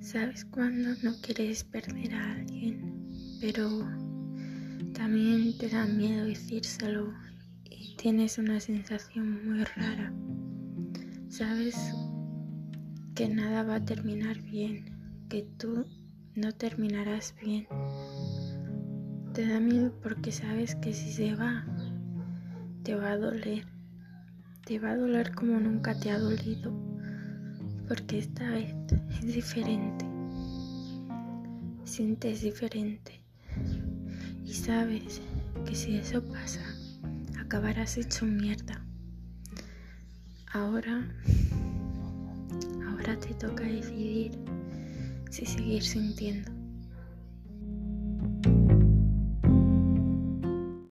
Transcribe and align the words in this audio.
Sabes 0.00 0.46
cuando 0.46 0.94
no 1.02 1.14
quieres 1.20 1.62
perder 1.62 2.14
a 2.14 2.32
alguien, 2.32 3.38
pero 3.38 3.68
también 4.94 5.56
te 5.58 5.68
da 5.68 5.84
miedo 5.84 6.24
decírselo 6.24 7.12
y 7.64 7.96
tienes 7.96 8.38
una 8.38 8.60
sensación 8.60 9.46
muy 9.46 9.62
rara. 9.62 10.10
Sabes 11.28 11.76
que 13.14 13.28
nada 13.28 13.62
va 13.62 13.74
a 13.76 13.84
terminar 13.84 14.40
bien, 14.40 15.26
que 15.28 15.42
tú 15.58 15.86
no 16.34 16.52
terminarás 16.52 17.34
bien. 17.40 17.66
Te 19.34 19.46
da 19.46 19.60
miedo 19.60 19.92
porque 20.02 20.32
sabes 20.32 20.76
que 20.76 20.94
si 20.94 21.12
se 21.12 21.34
va, 21.34 21.66
te 22.84 22.94
va 22.94 23.12
a 23.12 23.18
doler. 23.18 23.66
Te 24.64 24.78
va 24.78 24.92
a 24.92 24.96
doler 24.96 25.34
como 25.34 25.60
nunca 25.60 25.98
te 26.00 26.10
ha 26.10 26.18
dolido, 26.18 26.72
porque 27.90 28.20
esta 28.20 28.48
vez 28.48 28.72
es 29.20 29.34
diferente. 29.34 30.06
Sientes 31.84 32.40
diferente 32.40 33.20
y 34.46 34.54
sabes 34.54 35.20
que 35.66 35.74
si 35.74 35.96
eso 35.96 36.22
pasa, 36.22 36.60
acabarás 37.40 37.98
hecho 37.98 38.26
mierda. 38.26 38.80
Ahora, 40.52 41.04
ahora 42.88 43.18
te 43.18 43.34
toca 43.34 43.64
decidir 43.64 44.38
si 45.32 45.44
seguir 45.44 45.82
sintiendo. 45.82 46.59